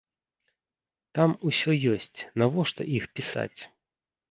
Там 1.19 1.35
усё 1.51 1.77
ёсць, 1.93 2.19
навошта 2.43 2.91
іх 2.99 3.03
пісаць?! 3.21 3.59